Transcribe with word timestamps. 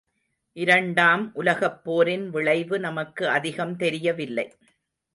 இரண்டாம் 0.57 1.31
உலகப்போரின் 1.35 2.29
விளைவு 2.29 2.79
நமக்கு 2.79 3.29
அதிகம் 3.29 3.75
தெரியவில்லை. 3.75 4.47